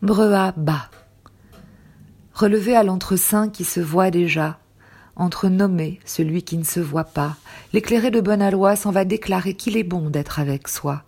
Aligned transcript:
Brea 0.00 0.52
bas. 0.56 0.90
Relevé 2.32 2.76
à 2.76 2.84
l'entresain 2.84 3.48
qui 3.48 3.64
se 3.64 3.80
voit 3.80 4.12
déjà, 4.12 4.60
entre 5.16 5.48
nommé 5.48 5.98
celui 6.04 6.44
qui 6.44 6.56
ne 6.56 6.62
se 6.62 6.78
voit 6.78 7.02
pas, 7.02 7.34
l'éclairé 7.72 8.12
de 8.12 8.20
bonne 8.20 8.40
aloi 8.40 8.76
s'en 8.76 8.92
va 8.92 9.04
déclarer 9.04 9.54
qu'il 9.54 9.76
est 9.76 9.82
bon 9.82 10.08
d'être 10.08 10.38
avec 10.38 10.68
soi. 10.68 11.02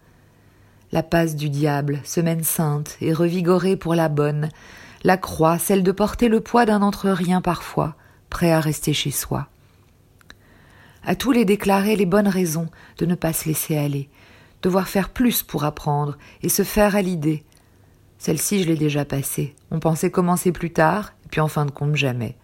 La 0.91 1.05
passe 1.05 1.37
du 1.37 1.51
diable, 1.51 2.01
semaine 2.03 2.43
sainte 2.43 2.97
et 3.01 3.13
revigorée 3.13 3.77
pour 3.77 3.95
la 3.95 4.09
bonne, 4.09 4.49
la 5.05 5.17
croix, 5.17 5.61
celle 5.61 5.85
de 5.85 5.93
porter 5.93 6.29
le 6.29 6.41
poids 6.41 6.67
d'un 6.67 6.83
entre-rien 6.83 7.41
parfois, 7.41 7.95
prêt 8.29 8.51
à 8.51 8.59
rester 8.59 8.93
chez 8.93 9.13
soi. 9.13 9.47
À 11.05 11.15
tous 11.15 11.31
les 11.31 11.45
déclarer 11.45 11.95
les 11.95 12.07
bonnes 12.07 12.27
raisons 12.27 12.67
de 12.99 13.07
ne 13.07 13.15
pas 13.15 13.33
se 13.33 13.49
laisser 13.49 13.79
aller, 13.79 14.11
devoir 14.63 14.89
faire 14.89 15.11
plus 15.11 15.45
pour 15.45 15.63
apprendre 15.63 16.19
et 16.43 16.49
se 16.49 16.65
faire 16.65 16.97
à 16.97 17.03
l'idée. 17.03 17.45
Celle-ci, 18.21 18.63
je 18.63 18.69
l'ai 18.69 18.77
déjà 18.77 19.07
passée. 19.07 19.57
On 19.71 19.81
pensait 19.81 20.11
commencer 20.11 20.53
plus 20.53 20.75
tard, 20.75 21.15
puis 21.31 21.41
en 21.41 21.49
fin 21.49 21.65
de 21.65 21.71
compte, 21.71 21.97
jamais. 21.97 22.37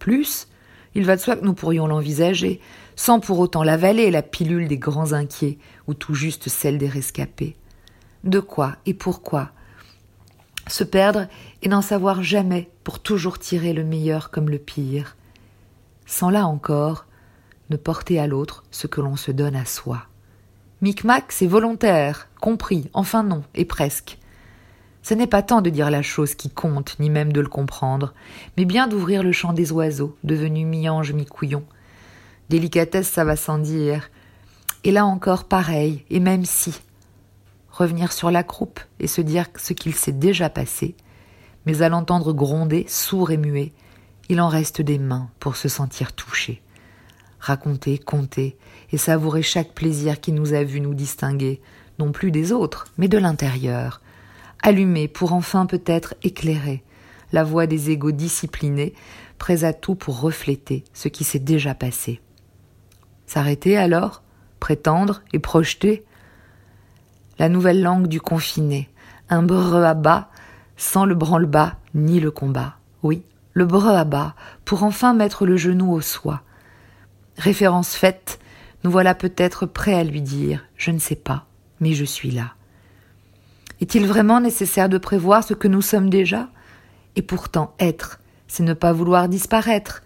Plus, 0.00 0.48
il 0.96 1.04
va 1.04 1.14
de 1.14 1.20
soi 1.20 1.36
que 1.36 1.44
nous 1.44 1.54
pourrions 1.54 1.86
l'envisager, 1.86 2.60
sans 2.96 3.20
pour 3.20 3.38
autant 3.38 3.62
l'avaler, 3.62 4.10
la 4.10 4.22
pilule 4.22 4.66
des 4.66 4.78
grands 4.78 5.12
inquiets, 5.12 5.58
ou 5.86 5.94
tout 5.94 6.14
juste 6.14 6.48
celle 6.48 6.76
des 6.76 6.88
rescapés. 6.88 7.54
De 8.24 8.40
quoi 8.40 8.74
et 8.84 8.94
pourquoi 8.94 9.52
Se 10.66 10.82
perdre 10.82 11.28
et 11.62 11.68
n'en 11.68 11.82
savoir 11.82 12.24
jamais 12.24 12.68
pour 12.82 12.98
toujours 12.98 13.38
tirer 13.38 13.72
le 13.72 13.84
meilleur 13.84 14.32
comme 14.32 14.50
le 14.50 14.58
pire. 14.58 15.16
Sans 16.04 16.30
là 16.30 16.48
encore, 16.48 17.06
ne 17.70 17.76
porter 17.76 18.18
à 18.18 18.26
l'autre 18.26 18.64
ce 18.72 18.88
que 18.88 19.00
l'on 19.00 19.14
se 19.14 19.30
donne 19.30 19.54
à 19.54 19.66
soi. 19.66 20.02
Micmac, 20.80 21.30
c'est 21.30 21.46
volontaire, 21.46 22.26
compris, 22.40 22.90
enfin 22.92 23.22
non, 23.22 23.44
et 23.54 23.64
presque. 23.64 24.18
Ce 25.02 25.14
n'est 25.14 25.26
pas 25.26 25.42
tant 25.42 25.60
de 25.60 25.70
dire 25.70 25.90
la 25.90 26.02
chose 26.02 26.34
qui 26.34 26.50
compte, 26.50 26.96
ni 27.00 27.10
même 27.10 27.32
de 27.32 27.40
le 27.40 27.48
comprendre, 27.48 28.14
mais 28.56 28.64
bien 28.64 28.86
d'ouvrir 28.86 29.22
le 29.22 29.32
champ 29.32 29.52
des 29.52 29.72
oiseaux, 29.72 30.16
devenus 30.22 30.66
mi-ange, 30.66 31.12
mi-couillon. 31.12 31.64
Délicatesse, 32.48 33.08
ça 33.08 33.24
va 33.24 33.36
sans 33.36 33.58
dire. 33.58 34.10
Et 34.84 34.92
là 34.92 35.04
encore, 35.04 35.44
pareil, 35.44 36.04
et 36.10 36.20
même 36.20 36.44
si. 36.44 36.80
Revenir 37.70 38.12
sur 38.12 38.30
la 38.30 38.42
croupe 38.42 38.80
et 39.00 39.06
se 39.06 39.20
dire 39.20 39.46
ce 39.56 39.72
qu'il 39.72 39.94
s'est 39.94 40.12
déjà 40.12 40.50
passé, 40.50 40.94
mais 41.66 41.82
à 41.82 41.88
l'entendre 41.88 42.32
gronder, 42.32 42.84
sourd 42.88 43.30
et 43.30 43.36
muet, 43.36 43.72
il 44.28 44.40
en 44.40 44.48
reste 44.48 44.82
des 44.82 44.98
mains 44.98 45.30
pour 45.40 45.56
se 45.56 45.68
sentir 45.68 46.12
touché 46.12 46.62
raconter, 47.42 47.98
compter 47.98 48.56
et 48.92 48.96
savourer 48.96 49.42
chaque 49.42 49.72
plaisir 49.72 50.20
qui 50.20 50.32
nous 50.32 50.54
a 50.54 50.62
vu 50.62 50.80
nous 50.80 50.94
distinguer, 50.94 51.60
non 51.98 52.12
plus 52.12 52.30
des 52.30 52.52
autres, 52.52 52.86
mais 52.96 53.08
de 53.08 53.18
l'intérieur, 53.18 54.00
allumer 54.62 55.08
pour 55.08 55.32
enfin 55.32 55.66
peut-être 55.66 56.14
éclairer 56.22 56.82
la 57.32 57.44
voix 57.44 57.66
des 57.66 57.90
égaux 57.90 58.12
disciplinés, 58.12 58.94
prêts 59.38 59.64
à 59.64 59.72
tout 59.72 59.94
pour 59.94 60.20
refléter 60.20 60.84
ce 60.92 61.08
qui 61.08 61.24
s'est 61.24 61.38
déjà 61.38 61.74
passé. 61.74 62.20
S'arrêter 63.26 63.76
alors, 63.76 64.22
prétendre 64.60 65.22
et 65.32 65.38
projeter 65.38 66.04
La 67.38 67.48
nouvelle 67.48 67.82
langue 67.82 68.06
du 68.06 68.20
confiné, 68.20 68.90
un 69.30 69.42
bas, 69.94 70.28
sans 70.76 71.06
le 71.06 71.14
branle-bas 71.14 71.76
ni 71.94 72.20
le 72.20 72.30
combat. 72.30 72.76
Oui, 73.02 73.24
le 73.54 73.64
bas, 74.04 74.34
pour 74.64 74.82
enfin 74.82 75.14
mettre 75.14 75.46
le 75.46 75.56
genou 75.56 75.92
au 75.92 76.00
soi, 76.00 76.42
Référence 77.38 77.94
faite, 77.94 78.38
nous 78.84 78.90
voilà 78.90 79.14
peut-être 79.14 79.64
prêts 79.64 79.94
à 79.94 80.04
lui 80.04 80.20
dire 80.20 80.64
Je 80.76 80.90
ne 80.90 80.98
sais 80.98 81.16
pas, 81.16 81.46
mais 81.80 81.94
je 81.94 82.04
suis 82.04 82.30
là. 82.30 82.54
Est-il 83.82 84.06
vraiment 84.06 84.40
nécessaire 84.40 84.88
de 84.88 84.96
prévoir 84.96 85.42
ce 85.42 85.54
que 85.54 85.66
nous 85.66 85.82
sommes 85.82 86.08
déjà? 86.08 86.48
Et 87.16 87.22
pourtant, 87.22 87.74
être, 87.80 88.20
c'est 88.46 88.62
ne 88.62 88.74
pas 88.74 88.92
vouloir 88.92 89.28
disparaître. 89.28 90.04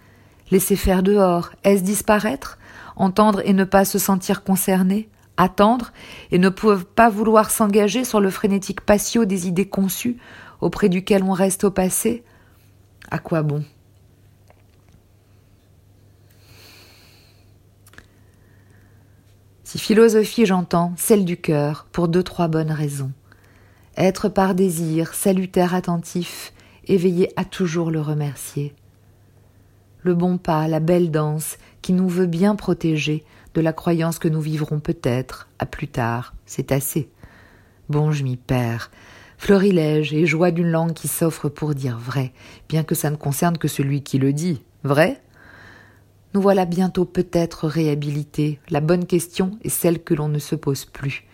Laisser 0.51 0.77
faire 0.77 1.03
dehors, 1.03 1.51
est-ce 1.63 1.83
disparaître? 1.83 2.57
Entendre 2.97 3.43
et 3.45 3.53
ne 3.53 3.65
pas 3.65 3.85
se 3.85 3.99
sentir 3.99 4.45
concerné 4.45 5.11
Attendre 5.37 5.93
et 6.31 6.39
ne 6.39 6.49
pas 6.49 7.11
vouloir 7.11 7.51
s'engager 7.51 8.05
sur 8.05 8.19
le 8.19 8.31
frénétique 8.31 8.81
patio 8.81 9.27
des 9.27 9.47
idées 9.47 9.69
conçues 9.69 10.17
auprès 10.63 10.89
duquel 10.89 11.23
on 11.23 11.33
reste 11.33 11.65
au 11.65 11.71
passé? 11.71 12.25
À 13.11 13.19
quoi 13.19 13.43
bon? 13.43 13.63
Si 19.65 19.79
philosophie 19.79 20.47
j'entends, 20.47 20.95
celle 20.97 21.27
du 21.27 21.37
cœur, 21.37 21.87
pour 21.93 22.09
deux 22.09 22.23
trois 22.23 22.49
bonnes 22.49 22.73
raisons. 22.73 23.13
Être 23.97 24.29
par 24.29 24.55
désir, 24.55 25.15
salutaire 25.15 25.75
attentif, 25.75 26.53
éveillé 26.87 27.33
à 27.37 27.45
toujours 27.45 27.91
le 27.91 28.01
remercier. 28.01 28.75
Le 30.03 30.15
bon 30.15 30.37
pas, 30.37 30.69
la 30.69 30.81
belle 30.81 31.11
danse, 31.11 31.57
qui 31.81 31.95
nous 31.95 32.09
veut 32.09 32.27
bien 32.27 32.57
protéger 32.57 33.25
de 33.55 33.61
la 33.63 33.73
croyance 33.73 34.19
que 34.19 34.29
nous 34.29 34.43
vivrons 34.43 34.81
peut-être, 34.81 35.49
à 35.59 35.65
plus 35.65 35.89
tard, 35.89 36.35
c'est 36.45 36.73
assez. 36.73 37.09
Bon, 37.89 38.13
je 38.13 38.23
m'y 38.23 38.37
perds. 38.37 38.91
Florilège 39.39 40.13
et 40.13 40.27
joie 40.27 40.51
d'une 40.51 40.71
langue 40.71 40.93
qui 40.93 41.09
s'offre 41.09 41.49
pour 41.49 41.75
dire 41.75 41.99
vrai, 41.99 42.33
bien 42.69 42.85
que 42.85 42.95
ça 42.95 43.11
ne 43.11 43.17
concerne 43.17 43.57
que 43.57 43.69
celui 43.69 44.03
qui 44.03 44.19
le 44.19 44.35
dit. 44.35 44.63
Vrai? 44.85 45.23
Nous 46.35 46.43
voilà 46.43 46.67
bientôt 46.67 47.07
peut-être 47.07 47.67
réhabilités. 47.67 48.61
La 48.69 48.81
bonne 48.81 49.07
question 49.07 49.59
est 49.63 49.71
celle 49.71 50.03
que 50.03 50.13
l'on 50.13 50.29
ne 50.29 50.39
se 50.39 50.55
pose 50.55 50.85
plus. 50.85 51.25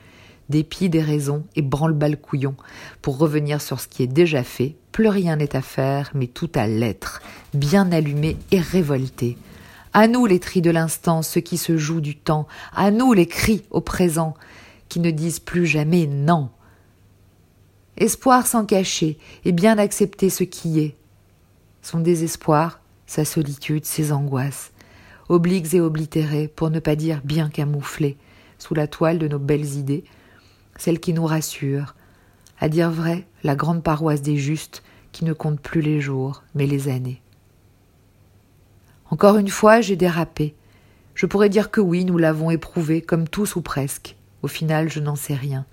Dépit 0.49 0.89
des 0.89 1.01
raisons 1.01 1.45
et 1.57 1.63
branle-balle 1.63 2.17
couillon. 2.17 2.55
Pour 3.01 3.19
revenir 3.19 3.61
sur 3.61 3.81
ce 3.81 3.89
qui 3.89 4.03
est 4.03 4.09
déjà 4.09 4.43
fait, 4.43 4.77
plus 4.91 5.09
rien 5.09 5.37
n'est 5.37 5.57
à 5.57 5.63
faire, 5.63 6.11
mais 6.15 6.27
tout 6.27 6.51
à 6.55 6.67
l'être, 6.67 7.23
bien 7.55 7.91
allumé 7.93 8.37
et 8.51 8.61
révolté. 8.61 9.39
À 9.93 10.09
nous 10.09 10.27
les 10.27 10.41
tris 10.41 10.63
de 10.63 10.71
l'instant, 10.71 11.23
ceux 11.23 11.41
qui 11.41 11.59
se 11.59 11.77
jouent 11.77 12.01
du 12.01 12.17
temps, 12.17 12.47
à 12.75 12.91
nous 12.91 13.13
les 13.13 13.27
cris 13.27 13.63
au 13.71 13.81
présent, 13.81 14.35
qui 14.89 15.01
ne 15.01 15.11
disent 15.11 15.41
plus 15.41 15.67
jamais 15.67 16.07
non. 16.07 16.51
Espoir 17.97 18.47
sans 18.47 18.65
cacher 18.65 19.19
et 19.45 19.53
bien 19.53 19.79
accepter 19.79 20.31
ce 20.31 20.45
qui 20.45 20.81
est. 20.81 20.97
Son 21.83 22.01
désespoir, 22.01 22.81
sa 23.07 23.25
solitude, 23.25 23.85
ses 23.85 24.13
angoisses 24.13 24.73
obliques 25.33 25.75
et 25.75 25.81
oblitérés, 25.81 26.49
pour 26.49 26.71
ne 26.71 26.79
pas 26.79 26.97
dire 26.97 27.21
bien 27.25 27.49
camouflés, 27.49 28.17
sous 28.59 28.75
la 28.75 28.87
toile 28.87 29.19
de 29.19 29.29
nos 29.29 29.39
belles 29.39 29.77
idées, 29.77 30.05
celles 30.83 30.99
qui 30.99 31.13
nous 31.13 31.27
rassurent, 31.27 31.95
à 32.59 32.69
dire 32.69 32.91
vrai, 32.91 33.25
la 33.45 33.55
grande 33.55 33.85
paroisse 33.85 34.21
des 34.21 34.37
justes 34.37 34.83
qui 35.13 35.25
ne 35.25 35.33
compte 35.33 35.61
plus 35.61 35.81
les 35.81 36.01
jours, 36.01 36.43
mais 36.57 36.67
les 36.67 36.89
années. 36.89 37.23
Encore 39.09 39.37
une 39.37 39.49
fois, 39.49 39.81
j'ai 39.81 39.95
dérapé. 39.95 40.57
Je 41.15 41.27
pourrais 41.27 41.51
dire 41.51 41.71
que 41.71 41.81
oui, 41.81 42.05
nous 42.05 42.19
l'avons 42.19 42.51
éprouvé, 42.51 43.01
comme 43.01 43.29
tous 43.29 43.55
ou 43.55 43.61
presque. 43.61 44.17
Au 44.43 44.49
final, 44.49 44.91
je 44.91 44.99
n'en 44.99 45.15
sais 45.15 45.35
rien. 45.35 45.67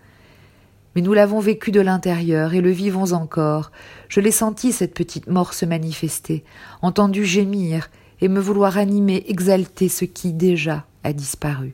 Mais 0.95 1.01
nous 1.01 1.13
l'avons 1.13 1.39
vécu 1.39 1.71
de 1.71 1.81
l'intérieur 1.81 2.53
et 2.53 2.61
le 2.61 2.69
vivons 2.69 3.13
encore. 3.13 3.71
Je 4.09 4.19
l'ai 4.19 4.31
senti, 4.31 4.71
cette 4.71 4.93
petite 4.93 5.25
mort 5.25 5.55
se 5.55 5.65
manifester, 5.65 6.43
entendu 6.83 7.25
gémir 7.25 7.89
et 8.21 8.27
me 8.27 8.39
vouloir 8.39 8.77
animer, 8.77 9.25
exalter 9.27 9.89
ce 9.89 10.05
qui 10.05 10.33
déjà 10.33 10.85
a 11.03 11.13
disparu. 11.13 11.73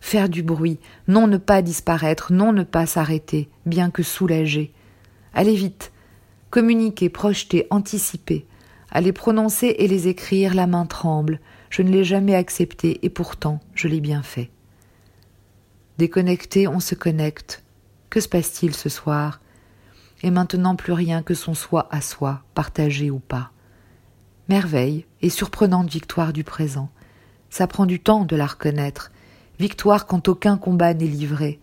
Faire 0.00 0.28
du 0.28 0.42
bruit, 0.42 0.78
non 1.08 1.26
ne 1.26 1.36
pas 1.36 1.62
disparaître, 1.62 2.32
non 2.32 2.52
ne 2.52 2.62
pas 2.62 2.86
s'arrêter, 2.86 3.48
bien 3.66 3.90
que 3.90 4.02
soulager. 4.02 4.72
Aller 5.34 5.54
vite, 5.54 5.92
communiquer, 6.50 7.08
projeter, 7.08 7.66
anticiper. 7.70 8.46
À 8.90 9.00
les 9.00 9.12
prononcer 9.12 9.76
et 9.78 9.86
les 9.86 10.08
écrire, 10.08 10.54
la 10.54 10.66
main 10.66 10.86
tremble. 10.86 11.40
Je 11.68 11.82
ne 11.82 11.90
l'ai 11.90 12.02
jamais 12.02 12.34
accepté 12.34 12.98
et 13.04 13.10
pourtant 13.10 13.60
je 13.74 13.86
l'ai 13.88 14.00
bien 14.00 14.22
fait. 14.22 14.50
Déconnecté, 15.98 16.66
on 16.66 16.80
se 16.80 16.94
connecte. 16.94 17.62
Que 18.08 18.20
se 18.20 18.28
passe-t-il 18.28 18.74
ce 18.74 18.88
soir? 18.88 19.40
Et 20.22 20.30
maintenant 20.30 20.74
plus 20.74 20.92
rien 20.92 21.22
que 21.22 21.34
son 21.34 21.54
soi 21.54 21.88
à 21.90 22.00
soi, 22.00 22.42
partagé 22.54 23.10
ou 23.10 23.20
pas 23.20 23.52
merveille 24.50 25.06
et 25.22 25.30
surprenante 25.30 25.88
victoire 25.88 26.32
du 26.32 26.42
présent. 26.42 26.90
Ça 27.50 27.68
prend 27.68 27.86
du 27.86 28.00
temps 28.00 28.24
de 28.24 28.34
la 28.34 28.46
reconnaître, 28.46 29.12
victoire 29.60 30.06
quand 30.06 30.26
aucun 30.28 30.56
combat 30.56 30.94
n'est 30.94 31.06
livré, 31.06 31.60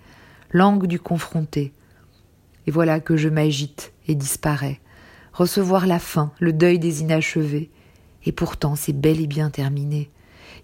langue 0.51 0.87
du 0.87 0.99
confronté. 0.99 1.73
Et 2.65 2.71
voilà 2.71 3.01
que 3.01 3.17
je 3.17 3.27
m'agite 3.27 3.91
et 4.07 4.15
disparais, 4.15 4.79
recevoir 5.33 5.87
la 5.87 5.99
fin, 5.99 6.31
le 6.39 6.53
deuil 6.53 6.79
des 6.79 7.01
inachevés, 7.01 7.69
et 8.25 8.31
pourtant 8.31 8.75
c'est 8.75 8.93
bel 8.93 9.19
et 9.19 9.27
bien 9.27 9.49
terminé. 9.49 10.09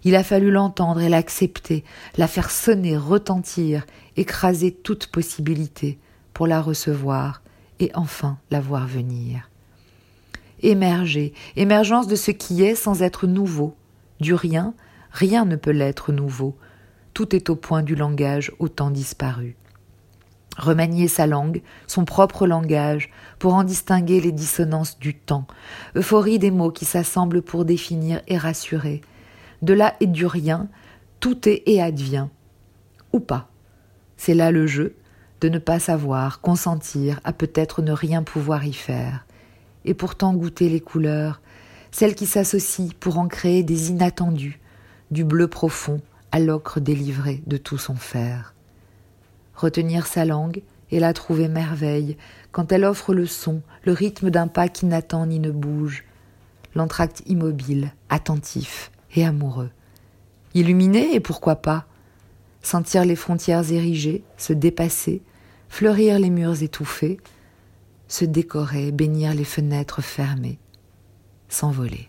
Il 0.04 0.16
a 0.16 0.24
fallu 0.24 0.50
l'entendre 0.50 1.00
et 1.00 1.08
l'accepter, 1.08 1.84
la 2.16 2.28
faire 2.28 2.50
sonner, 2.50 2.96
retentir, 2.96 3.84
écraser 4.16 4.72
toute 4.72 5.08
possibilité 5.08 5.98
pour 6.32 6.46
la 6.46 6.62
recevoir 6.62 7.42
et 7.80 7.90
enfin 7.94 8.38
la 8.50 8.60
voir 8.60 8.86
venir 8.86 9.50
émerger, 10.64 11.32
émergence 11.56 12.06
de 12.06 12.16
ce 12.16 12.30
qui 12.30 12.62
est 12.62 12.74
sans 12.74 13.02
être 13.02 13.26
nouveau. 13.26 13.76
Du 14.20 14.34
rien, 14.34 14.74
rien 15.12 15.44
ne 15.44 15.56
peut 15.56 15.70
l'être 15.70 16.12
nouveau. 16.12 16.56
Tout 17.14 17.36
est 17.36 17.48
au 17.48 17.54
point 17.54 17.84
du 17.84 17.94
langage 17.94 18.50
autant 18.58 18.90
disparu. 18.90 19.56
remanier 20.56 21.08
sa 21.08 21.26
langue, 21.28 21.62
son 21.86 22.04
propre 22.04 22.46
langage, 22.46 23.10
pour 23.38 23.54
en 23.54 23.62
distinguer 23.62 24.20
les 24.20 24.32
dissonances 24.32 24.98
du 24.98 25.14
temps, 25.14 25.46
euphorie 25.96 26.40
des 26.40 26.50
mots 26.50 26.72
qui 26.72 26.84
s'assemblent 26.84 27.42
pour 27.42 27.64
définir 27.64 28.20
et 28.26 28.36
rassurer. 28.36 29.00
De 29.62 29.74
là 29.74 29.94
et 30.00 30.06
du 30.06 30.26
rien, 30.26 30.68
tout 31.20 31.48
est 31.48 31.62
et 31.66 31.80
advient. 31.80 32.28
Ou 33.12 33.20
pas. 33.20 33.48
C'est 34.16 34.34
là 34.34 34.50
le 34.50 34.66
jeu, 34.66 34.96
de 35.40 35.48
ne 35.48 35.58
pas 35.58 35.78
savoir, 35.78 36.40
consentir 36.40 37.20
à 37.22 37.32
peut-être 37.32 37.80
ne 37.82 37.92
rien 37.92 38.24
pouvoir 38.24 38.64
y 38.64 38.72
faire, 38.72 39.24
et 39.84 39.94
pourtant 39.94 40.34
goûter 40.34 40.68
les 40.68 40.80
couleurs, 40.80 41.40
celles 41.92 42.16
qui 42.16 42.26
s'associent 42.26 42.90
pour 42.98 43.18
en 43.18 43.28
créer 43.28 43.62
des 43.62 43.90
inattendus, 43.90 44.60
du 45.12 45.24
bleu 45.24 45.46
profond 45.46 46.00
à 46.34 46.40
l'ocre 46.40 46.80
délivré 46.80 47.44
de 47.46 47.56
tout 47.56 47.78
son 47.78 47.94
fer 47.94 48.54
retenir 49.54 50.08
sa 50.08 50.24
langue 50.24 50.62
et 50.90 50.98
la 50.98 51.12
trouver 51.12 51.46
merveille 51.46 52.16
quand 52.50 52.72
elle 52.72 52.84
offre 52.84 53.14
le 53.14 53.24
son, 53.24 53.62
le 53.84 53.92
rythme 53.92 54.30
d'un 54.30 54.48
pas 54.48 54.66
qui 54.66 54.86
n'attend 54.86 55.26
ni 55.26 55.38
ne 55.38 55.52
bouge, 55.52 56.04
l'entracte 56.74 57.22
immobile, 57.26 57.92
attentif 58.08 58.90
et 59.14 59.24
amoureux. 59.24 59.70
Illuminé 60.54 61.14
et 61.14 61.20
pourquoi 61.20 61.54
pas 61.54 61.86
Sentir 62.62 63.04
les 63.04 63.14
frontières 63.14 63.70
érigées, 63.70 64.24
se 64.36 64.52
dépasser, 64.52 65.22
fleurir 65.68 66.18
les 66.18 66.30
murs 66.30 66.64
étouffés, 66.64 67.20
se 68.08 68.24
décorer, 68.24 68.90
bénir 68.90 69.34
les 69.34 69.44
fenêtres 69.44 70.02
fermées, 70.02 70.58
s'envoler. 71.48 72.08